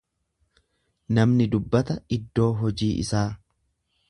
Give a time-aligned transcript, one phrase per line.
[1.17, 3.27] Namni dubbata iddoo hojii isaa.